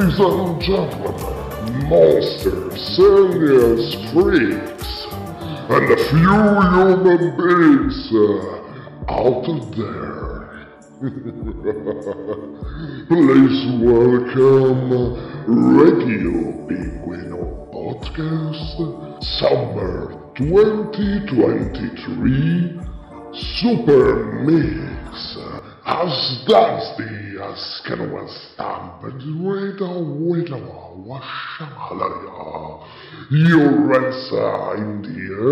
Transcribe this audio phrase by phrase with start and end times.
[0.00, 5.06] ladies and gentlemen, monsters, aliens, freaks,
[5.68, 6.36] and a few
[6.72, 9.44] human beings uh, out
[9.76, 10.48] there.
[13.08, 14.90] Please welcome
[15.46, 16.36] Radio
[16.66, 17.40] Pinguino
[17.70, 18.66] Podcast
[19.38, 19.92] Summer
[20.36, 22.80] 2023
[23.60, 24.08] Super
[24.44, 24.89] Me.
[25.90, 27.10] As does the
[27.42, 28.22] Askenua
[28.54, 31.18] stampede, Reda Widowa
[33.28, 34.40] Your Uransa
[35.02, 35.50] dear.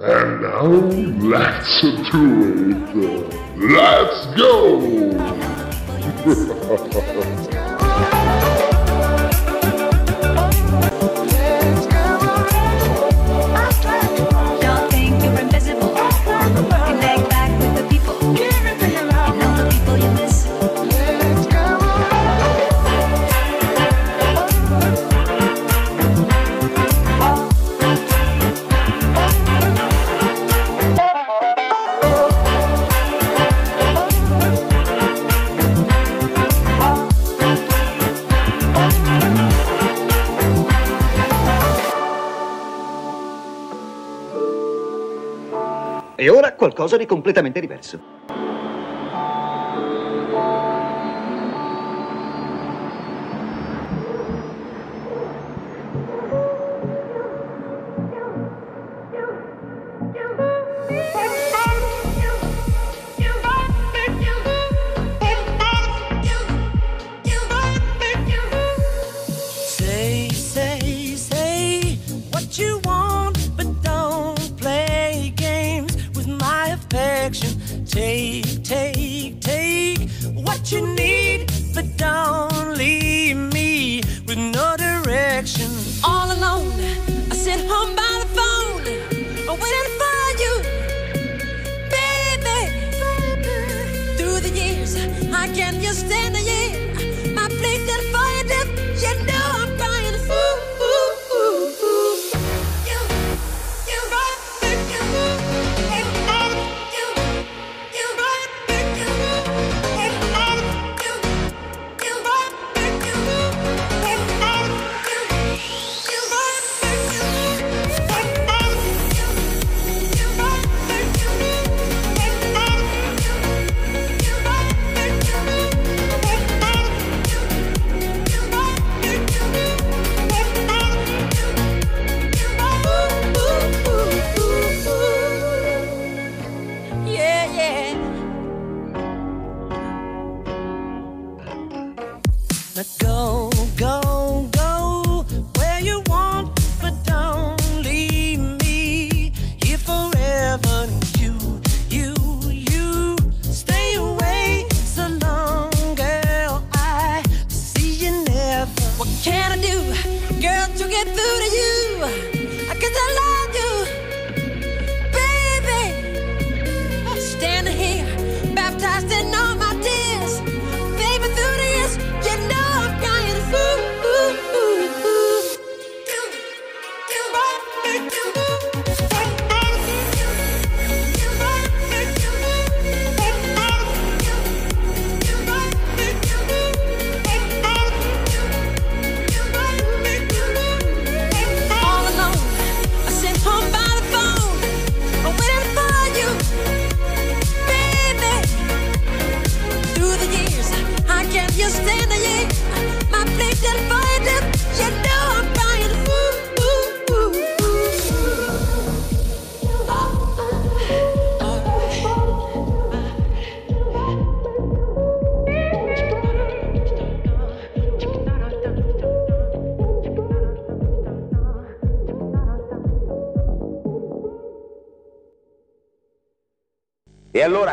[0.00, 0.64] and now
[1.28, 2.24] let's do
[2.70, 3.28] it!
[3.70, 4.20] Let's
[7.44, 7.56] go!
[46.80, 48.19] qualcosa di completamente diverso.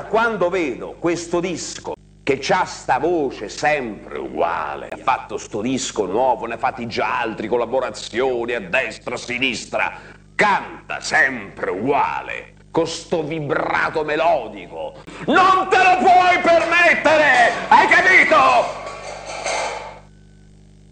[0.07, 1.93] quando vedo questo disco
[2.23, 7.19] che c'ha sta voce sempre uguale, ha fatto sto disco nuovo, ne ha fatti già
[7.21, 9.99] altri, collaborazioni a destra, a sinistra,
[10.35, 14.95] canta sempre uguale, con sto vibrato melodico.
[15.27, 18.35] Non te lo puoi permettere, hai capito?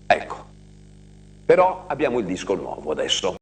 [0.08, 0.46] Ecco,
[1.46, 3.36] però abbiamo il disco nuovo adesso.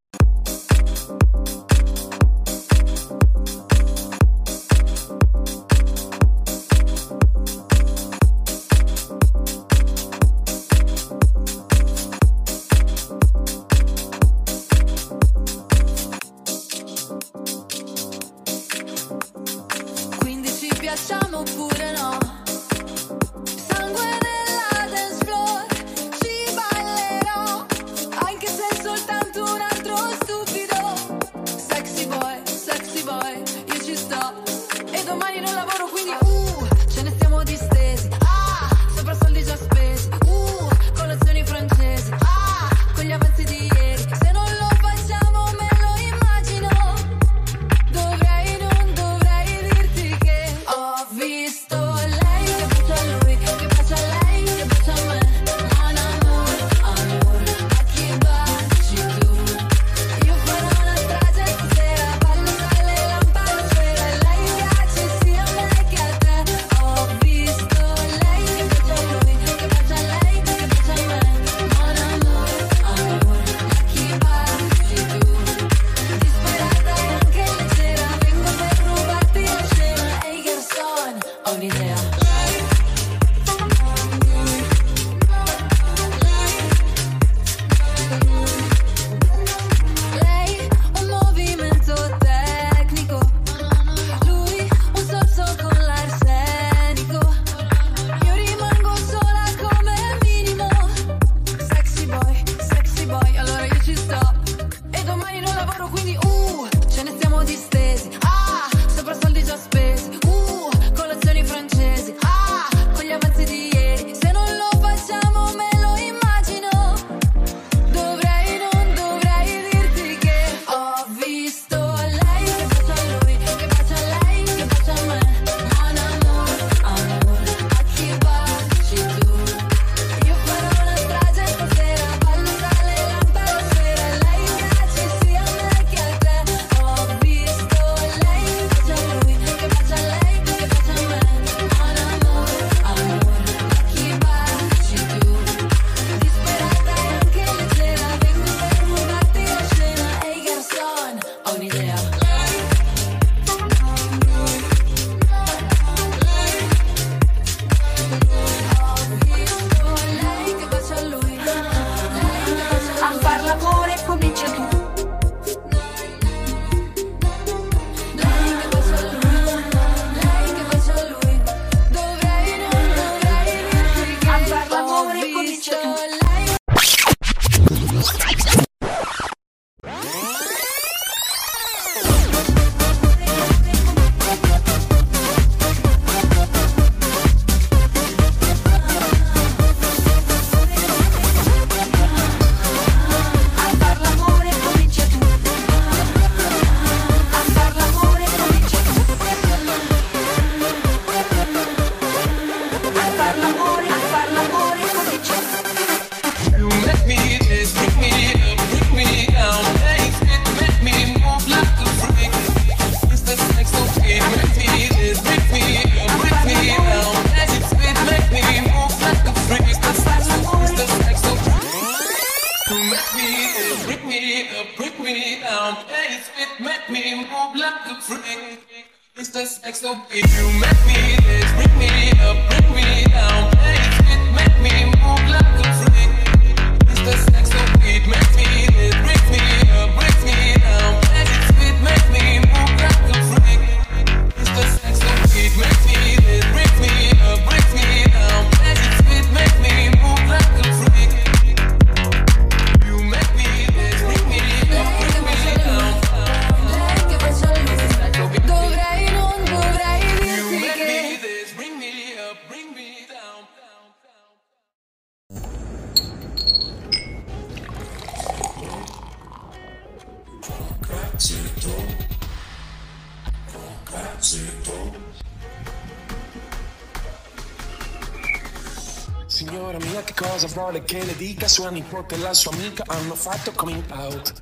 [280.74, 284.34] parole che le dica sua nipote e la sua amica hanno fatto coming out.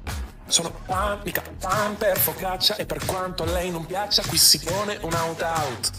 [0.48, 4.60] Sono pan, mica pan per focaccia e per quanto a lei non piaccia qui si
[4.60, 5.92] pone un out out.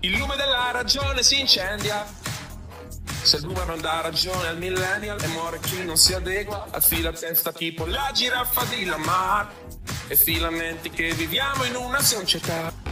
[0.00, 2.06] Il lume della ragione si incendia.
[3.22, 7.12] Se il boomer non dà ragione al millennial e muore chi non si adegua, affila
[7.12, 9.48] testa tipo la giraffa di Lamar.
[10.08, 12.89] E filamenti che viviamo in una società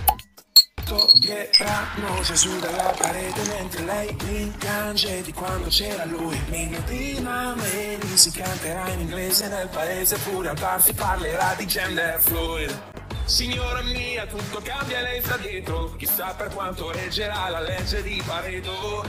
[0.89, 8.89] toglieranno Gesù dalla parete mentre lei rincange di quando c'era lui Minutina Mary si canterà
[8.89, 14.59] in inglese nel paese pure al bar si parlerà di gender fluid Signora mia, tutto
[14.63, 19.05] cambia lei sta dietro, chissà per quanto reggerà la legge di Pareto.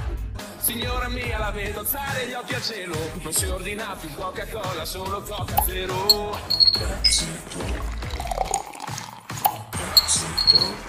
[0.57, 5.21] Signora mia, la vedo alzare gli occhi a cielo, non si ordina più Coca-Cola, solo
[5.21, 6.37] Coca Zero.
[7.01, 7.63] Pezzetto.
[9.69, 10.88] Pezzetto.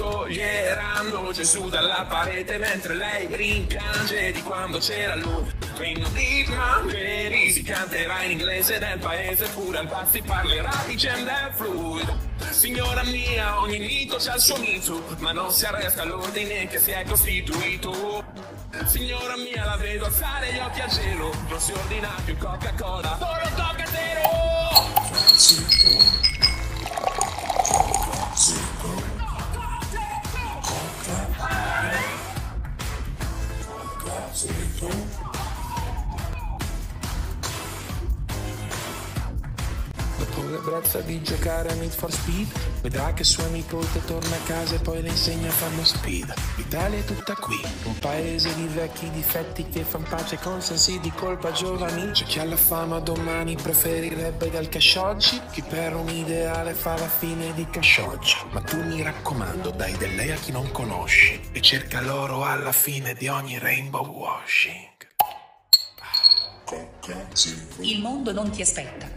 [0.00, 5.46] Toglieranno Gesù dalla parete mentre lei rimpiange di quando c'era lui.
[5.74, 11.52] Queen di Mangeri si canterà in inglese del paese pure al si parlerà di gender
[11.54, 12.16] fluid.
[12.48, 16.92] Signora mia, ogni mito c'ha il suo mito Ma non si arresta all'ordine che si
[16.92, 18.24] è costituito.
[18.86, 23.50] Signora mia, la vedo alzare gli occhi al cielo Non si ordina più Coca-Cola Solo
[23.54, 25.79] Coca Zero
[40.80, 42.48] L'ebbrezza di giocare a Need for Speed.
[42.80, 46.32] Vedrà che sua nipote torna a casa e poi le insegna a fanno speed.
[46.56, 51.10] L'Italia è tutta qui Un paese di vecchi difetti che fan pace con sensi di
[51.10, 52.12] colpa giovani.
[52.12, 57.08] C'è chi alla fama domani preferirebbe dal cash oggi Chi per un ideale fa la
[57.08, 58.36] fine di cash oggi.
[58.52, 62.72] Ma tu mi raccomando dai del lei a chi non conosci E cerca l'oro alla
[62.72, 64.99] fine di ogni rainbow washing
[67.80, 69.08] Il mondo non ti aspetta.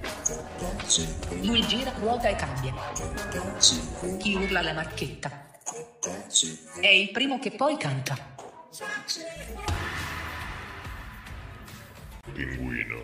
[1.41, 2.73] Lui gira, ruota e cambia.
[4.17, 5.49] Chi urla la marchetta.
[6.79, 8.15] È il primo che poi canta.
[12.33, 13.01] Pinguino.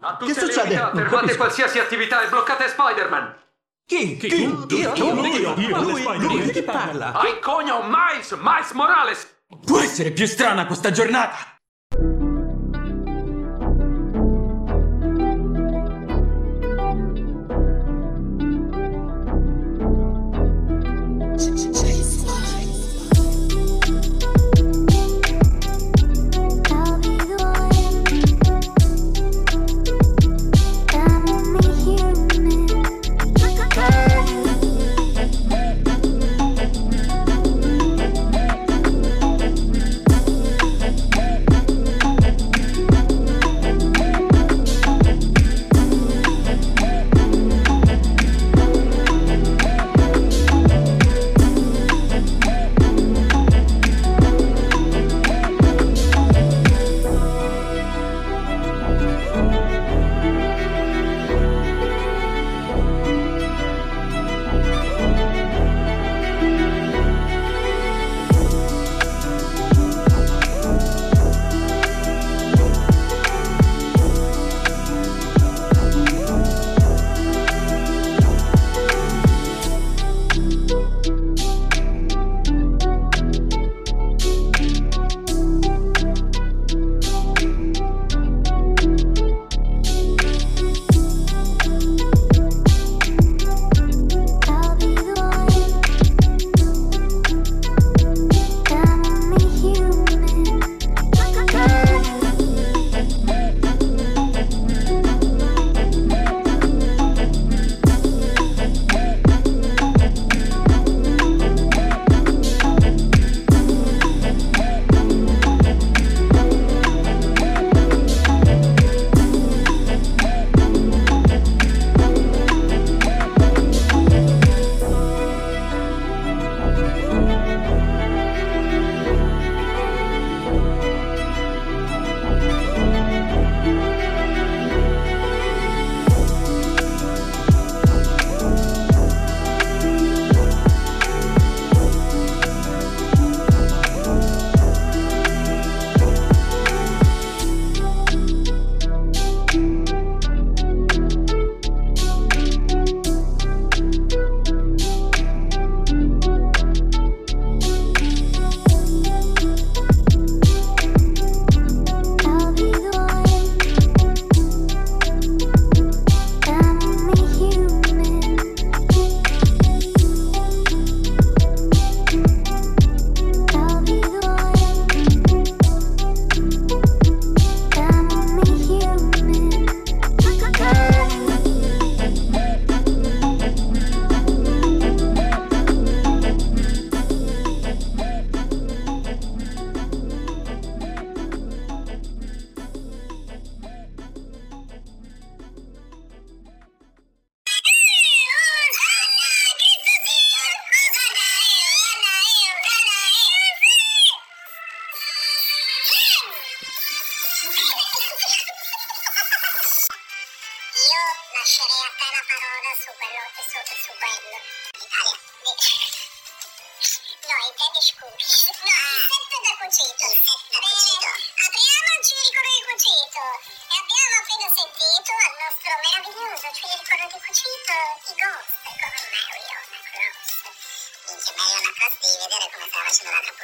[0.00, 0.68] A tutte Che le succede?
[0.68, 3.36] unità, Non fermate qualsiasi attività e bloccate Spider-Man!
[3.84, 4.16] Chi?
[4.16, 4.26] Chi?
[4.42, 4.66] Io?
[4.68, 4.94] Io?
[5.56, 5.80] Io?
[5.82, 7.12] Lui, lui, chi parla?
[7.12, 8.30] Hai cogno Miles!
[8.40, 9.26] Miles Morales!
[9.66, 11.57] Può essere più strana questa giornata!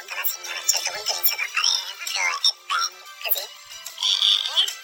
[0.05, 2.93] La signora, a un certo punto inizia a fare eh, proprio eh, e bang,
[3.25, 3.49] così, eh,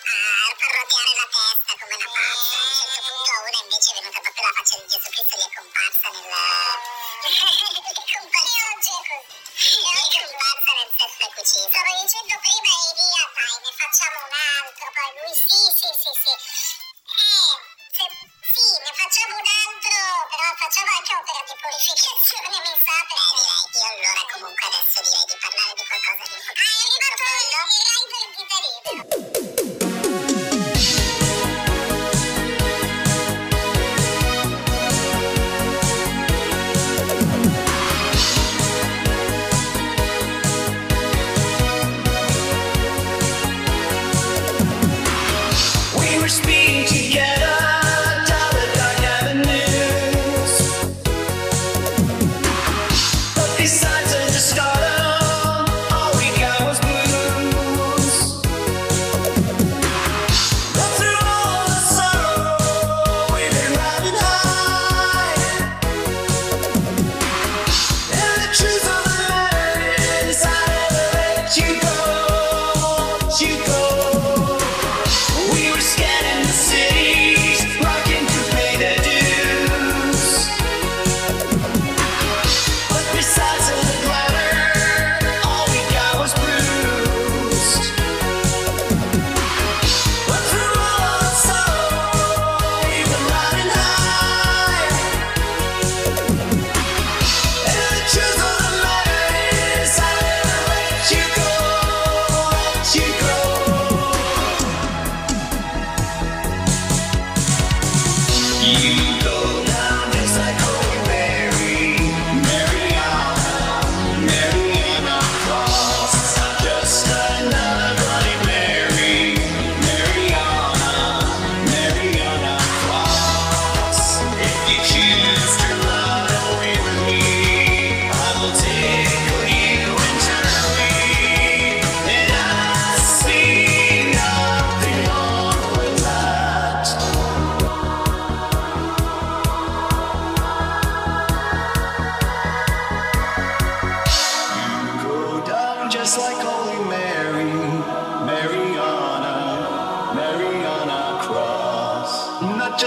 [0.09, 4.01] ah, a parrottiare la testa come una pazza, a un certo punto una invece è
[4.01, 6.25] venuta proprio la faccia di Gesù Cristo e gli è comparsa nel...
[46.31, 46.70] speed.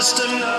[0.05, 0.54] system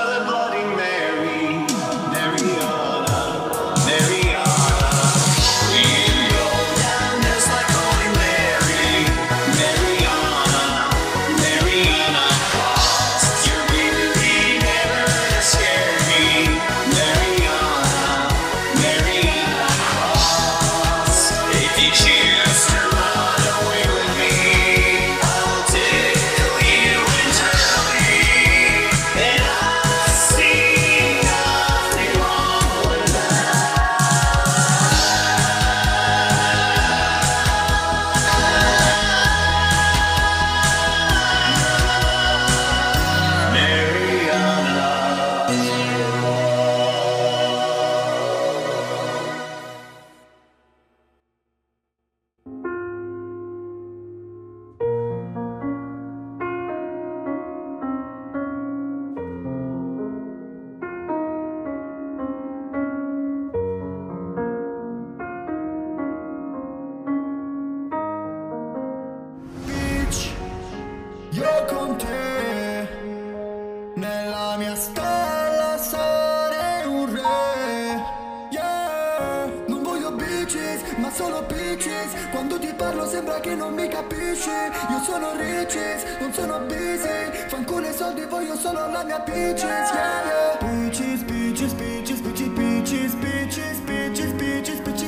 [88.06, 94.32] soldi, voglio solo la mia peaches, yeah, yeah Peaches, peaches, peaches, peaches, peaches, peaches, peaches,
[94.32, 95.05] peaches, peaches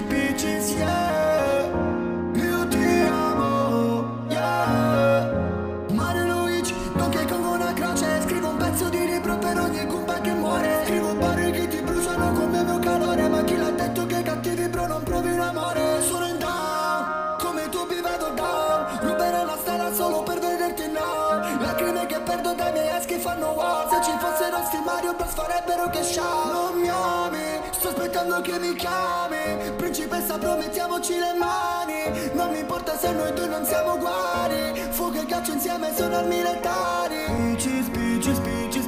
[25.18, 29.72] Bros farebbero che scià Non mi ami, sto aspettando che mi chiami.
[29.76, 32.32] Principessa promettiamoci le mani.
[32.32, 34.80] Non mi importa se noi due non siamo uguali.
[34.90, 38.86] Fuoco e ghiaccio insieme sono armi letali peaches, peaches, peaches,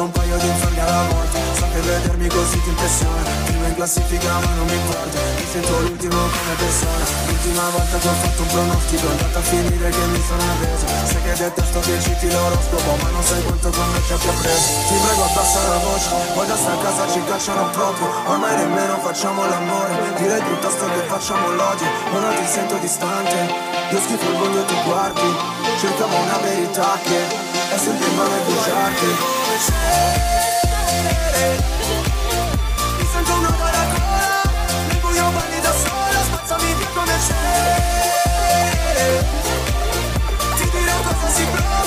[0.00, 3.20] Visto un paio di inferni alla volta So che vedermi così ti impressiona.
[3.44, 5.18] Prima in classifica ma non mi importa.
[5.36, 9.42] Mi sento l'ultimo come persona L'ultima volta che ho fatto un pronostico È andata a
[9.42, 10.86] finire che mi sono arreso.
[11.04, 14.68] Sai che detesto che citi l'oroscopo Ma non sai quanto con me ci abbia preso.
[14.88, 16.08] Ti prego abbassa la voce.
[16.32, 18.08] Poi da sta casa ci cacciano proprio.
[18.24, 19.92] Ormai nemmeno facciamo l'amore.
[20.16, 21.88] Direi piuttosto che facciamo l'odio.
[22.16, 23.36] Ora ti sento distante.
[23.92, 25.28] Io schifo il mondo e tu guardi.
[25.76, 29.06] Cercavo una verità che In mano ai bugiardi
[32.98, 34.42] Mi sento una alla gola
[34.88, 37.38] Nel buio balli da sola Spazzami via come c'è
[40.56, 41.79] Ti dirò cosa si prova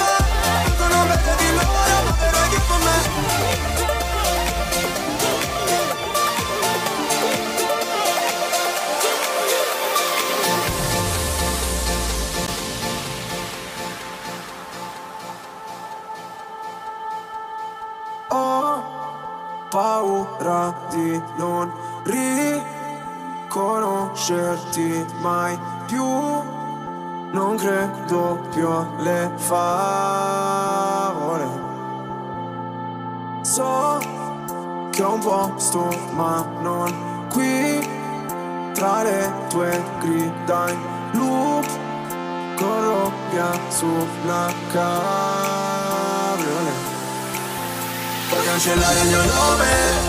[49.34, 49.66] nome,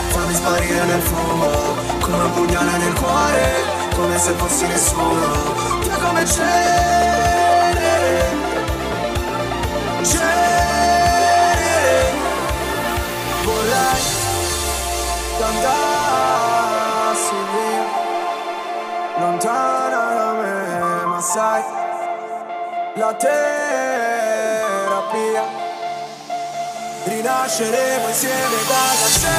[0.09, 1.51] farmi sparire nel fumo
[2.01, 7.73] Come un pugnale nel cuore, come se fossi nessuno Via come c'è
[10.03, 10.53] C'è
[13.45, 14.03] Vorrei
[15.37, 17.85] che andassi via
[19.19, 21.63] Lontana da me, ma sai
[22.95, 24.53] La terapia
[27.15, 29.39] Rinasceremo insieme dalla sé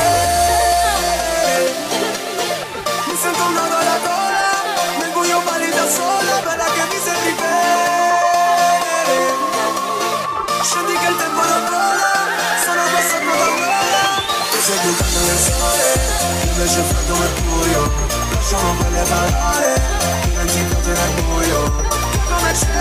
[3.06, 4.64] Mi sento un nodo alla gola
[5.00, 9.18] Nel buio balli da sola Bella che mi sembri bene.
[10.64, 12.16] Scendi che il tempo non vola
[12.64, 14.24] Sono qua sotto la gola.
[14.64, 15.88] Sei più caldo del sole
[16.48, 17.92] Invece freddo e buio.
[18.32, 19.72] Lasciamo quelle parole
[20.24, 21.60] Dimenticato nel buio.
[22.30, 22.76] Come c'è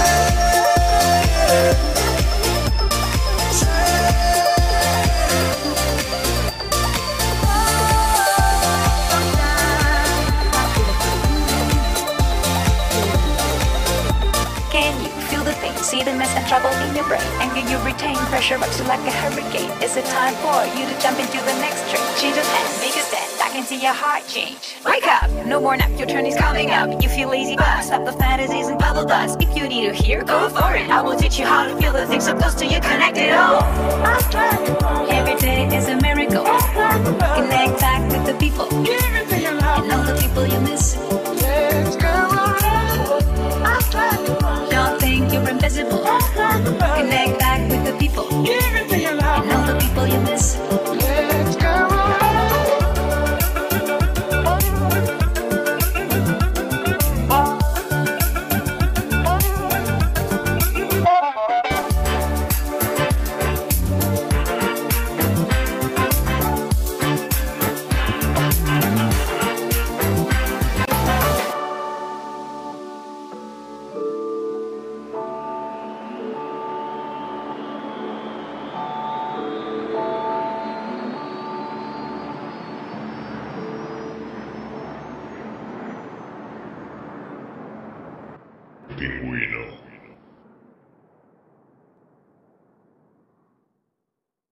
[16.48, 17.22] trouble in your brain?
[17.40, 19.70] And can you retain pressure rocks you like a hurricane?
[19.82, 22.04] Is it time for you to jump into the next train?
[22.20, 23.30] Change of hand, make a stand.
[23.42, 24.76] I can see your heart change.
[24.84, 27.02] Wake up, no more nap, your turn is coming up.
[27.02, 29.40] You feel lazy, but stop the fantasies and bubble dust.
[29.40, 30.88] If you need to hear, go for it.
[30.90, 33.62] I will teach you how to feel the things so close to you, connected all.
[35.10, 36.44] Every day is a miracle.
[36.44, 38.66] Connect back with the people.
[38.70, 40.94] And all the people you miss.
[44.70, 46.23] Don't think you're invisible.